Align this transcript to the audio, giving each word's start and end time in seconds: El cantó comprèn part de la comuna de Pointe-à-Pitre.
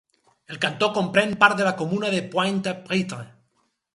El 0.53 0.57
cantó 0.63 0.87
comprèn 0.95 1.35
part 1.43 1.59
de 1.59 1.67
la 1.69 1.75
comuna 1.83 2.11
de 2.15 2.23
Pointe-à-Pitre. 2.33 3.21